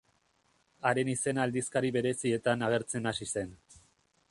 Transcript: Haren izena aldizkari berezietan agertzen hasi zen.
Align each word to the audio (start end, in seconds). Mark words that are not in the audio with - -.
Haren 0.91 1.11
izena 1.13 1.43
aldizkari 1.49 1.93
berezietan 1.97 2.67
agertzen 2.69 3.13
hasi 3.13 3.31
zen. 3.31 3.57